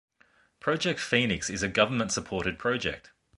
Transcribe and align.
Project 0.59 0.99
Phoenix 0.99 1.47
is 1.47 1.61
a 1.61 1.67
government-supported 1.67 2.57
project. 2.57 3.11